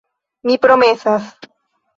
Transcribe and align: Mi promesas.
Mi 0.49 0.55
promesas. 0.63 1.31